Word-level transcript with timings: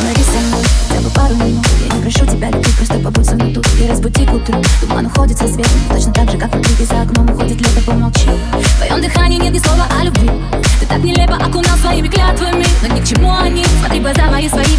Говори 0.00 0.22
со 0.22 0.38
мной 0.46 0.64
хотя 0.88 1.00
бы 1.00 1.10
пару 1.10 1.34
минут. 1.34 1.66
Я 1.88 1.94
не 1.94 2.02
прошу 2.02 2.26
тебя 2.26 2.50
любить, 2.50 2.76
просто 2.76 2.98
побудь 2.98 3.26
со 3.26 3.34
мной 3.34 3.54
тут. 3.54 3.66
И 3.80 3.86
разбуди 3.88 4.26
к 4.26 4.32
утру, 4.32 4.62
туман 4.80 5.06
уходит 5.06 5.38
со 5.38 5.48
светом. 5.48 5.80
Точно 5.90 6.12
так 6.12 6.30
же, 6.30 6.38
как 6.38 6.52
внутри 6.52 6.84
за 6.84 7.02
окном 7.02 7.30
уходит 7.30 7.58
лето, 7.58 7.82
помолчи. 7.86 8.28
В 8.52 8.76
твоем 8.76 9.02
дыхании 9.02 9.38
нет 9.38 9.52
ни 9.52 9.58
слова 9.58 9.86
о 9.98 10.04
любви. 10.04 10.30
Ты 10.80 10.86
так 10.86 10.98
нелепо 10.98 11.36
окунал 11.36 11.78
своими 11.78 12.08
клятвами 12.08 12.66
Но 12.82 12.88
ни 12.92 13.00
к 13.00 13.04
чему 13.04 13.32
они, 13.38 13.64
смотри 13.80 14.00
глаза 14.00 14.28
мои 14.32 14.48
говоришь, 14.48 14.71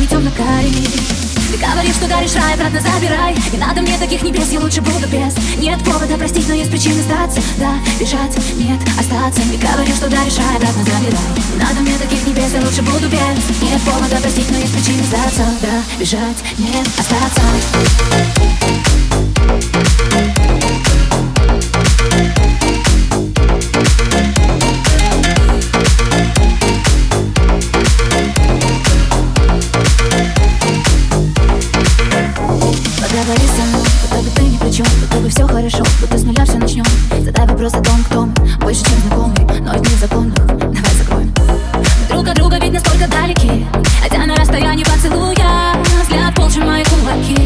рай, 2.54 2.68
обратно 2.68 2.82
забирай. 2.82 3.36
Не 3.52 3.58
надо 3.58 3.82
мне 3.82 3.98
таких 3.98 4.22
небес, 4.24 4.52
я 4.52 4.60
лучше 4.60 4.82
буду 4.82 5.08
без. 5.08 5.36
Нет 5.58 5.84
повода 5.84 6.18
простить, 6.18 6.48
но 6.48 6.54
есть 6.54 6.72
причины 6.72 7.02
сдаться. 7.02 7.42
Да, 7.58 7.76
бежать, 8.00 8.36
нет, 8.56 8.80
остаться. 9.00 9.42
Не 9.50 9.58
говоришь, 9.58 9.96
что 9.96 10.10
даришь 10.10 10.38
рай, 10.38 10.58
обратно 10.58 10.84
забирай. 10.84 11.20
Не 11.54 11.64
надо 11.64 11.82
мне 11.82 11.98
таких 11.98 12.26
небес, 12.26 12.54
я 12.54 12.62
лучше 12.62 12.82
буду 12.82 13.08
без. 13.10 13.62
Нет 13.62 13.82
повода 13.82 14.16
простить, 14.18 14.50
но 14.52 14.58
есть 14.58 14.74
причины 14.74 15.04
сдаться. 15.04 15.46
Да, 15.62 15.84
бежать, 16.00 16.44
нет, 16.58 16.88
остаться 16.98 17.42
Хорошо, 35.54 35.84
будто 36.02 36.18
с 36.18 36.24
нуля 36.24 36.46
все 36.46 36.58
начнем 36.58 36.84
Задай 37.24 37.46
вопрос 37.46 37.76
о 37.76 37.82
том, 37.82 38.04
кто 38.06 38.26
мы 38.26 38.34
Больше, 38.58 38.84
чем 38.84 38.98
знакомый, 39.06 39.62
но 39.62 39.76
из 39.76 39.82
незаконных 39.82 40.36
Давай 40.48 40.96
закроем. 40.98 41.32
Мы 41.78 42.08
друг 42.10 42.28
от 42.28 42.36
друга 42.36 42.58
ведь 42.60 42.74
настолько 42.74 43.08
далеки 43.08 43.68
Хотя 44.02 44.26
на 44.26 44.36
расстоянии 44.36 44.84
поцелуя 44.84 45.76
Взгляд 46.02 46.34
полче 46.36 46.60
мои 46.60 46.84
кулаки. 46.86 47.38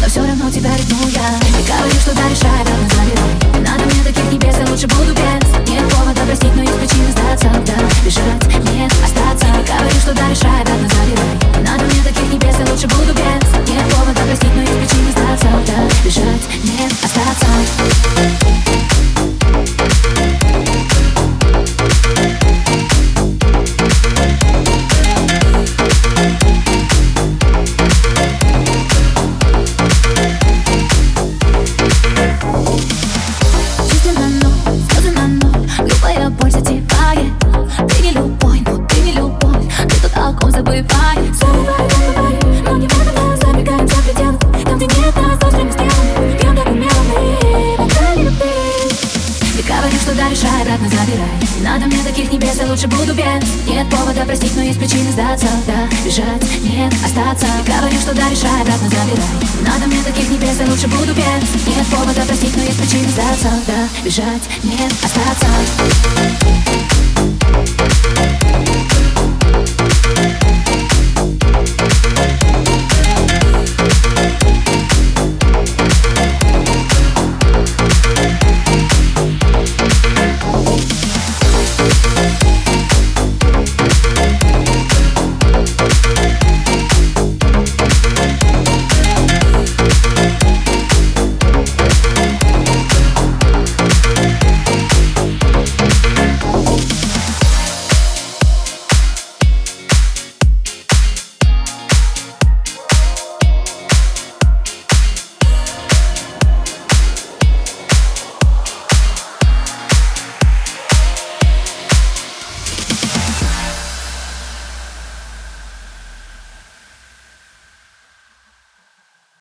Но 0.00 0.08
все 0.08 0.20
равно 0.20 0.48
тебя 0.48 0.70
ревну 0.70 1.08
я 1.08 1.28
И 1.58 1.66
говорю, 1.66 1.98
что 2.00 2.14
да, 2.14 2.26
обратно 2.26 2.88
забирай 2.94 3.54
Не 3.54 3.60
надо 3.68 3.84
мне 3.86 4.04
таких 4.04 4.32
небес, 4.32 4.54
я 4.56 4.70
лучше 4.70 4.86
буду 4.86 5.12
без 5.12 5.68
Нет 5.68 5.82
повода 5.92 6.20
простить, 6.20 6.54
но 6.54 6.62
есть 6.62 6.78
причины 6.78 7.10
сдаться 7.10 7.50
Да, 7.66 7.77
забывай. 40.58 40.84
Забывай, 41.34 41.88
забывай. 41.88 42.34
Но 42.64 42.76
не 42.76 42.88
в 42.88 43.00
этом 43.00 43.14
нас 43.14 43.40
забегаем 43.40 43.88
за 43.88 43.94
пределы. 44.02 44.38
Там, 44.64 44.76
где 44.76 44.86
нет 44.86 45.16
нас, 45.16 45.42
острыми 45.42 45.70
стрелами 45.70 46.38
Пьем 46.38 46.56
так 46.56 46.66
умело 46.66 47.88
Ты 49.56 49.62
говоришь, 49.62 50.00
что 50.02 50.14
да, 50.14 50.28
решай, 50.28 50.62
обратно 50.62 50.88
забирай. 50.88 51.28
Надо 51.60 51.86
мне 51.86 52.02
таких 52.02 52.32
небес, 52.32 52.56
я 52.60 52.66
лучше 52.66 52.88
буду 52.88 53.14
без. 53.14 53.42
Нет 53.68 53.88
повода 53.90 54.24
простить, 54.24 54.56
но 54.56 54.62
есть 54.62 54.78
причины 54.78 55.12
сдаться. 55.12 55.46
Да, 55.66 55.88
бежать, 56.04 56.42
нет, 56.62 56.92
остаться. 57.04 57.46
Ты 57.64 57.72
говоришь, 57.72 58.00
что 58.00 58.14
да, 58.14 58.28
решай, 58.28 58.62
обратно 58.62 58.88
забирай. 58.88 59.28
Надо 59.62 59.86
мне 59.86 60.02
таких 60.02 60.28
небес, 60.28 60.58
я 60.58 60.66
лучше 60.66 60.88
буду 60.88 61.14
без. 61.14 61.66
Нет 61.66 61.86
повода 61.90 62.22
простить, 62.22 62.56
но 62.56 62.62
есть 62.62 62.78
причины 62.78 63.08
сдаться. 63.10 63.50
Да, 63.66 63.88
бежать, 64.04 64.42
нет, 64.64 64.92
остаться 65.02 65.46